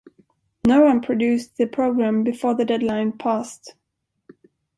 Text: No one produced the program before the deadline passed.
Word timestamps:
No 0.65 0.81
one 0.81 1.01
produced 1.01 1.57
the 1.57 1.67
program 1.67 2.23
before 2.23 2.55
the 2.55 2.65
deadline 2.65 3.11
passed. 3.19 3.75